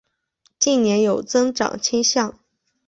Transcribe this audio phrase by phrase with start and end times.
[0.57, 2.39] 近年有增长倾向。